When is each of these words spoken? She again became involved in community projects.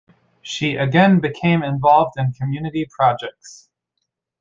She 0.41 0.77
again 0.77 1.19
became 1.19 1.61
involved 1.61 2.15
in 2.17 2.33
community 2.33 2.87
projects. 2.89 3.69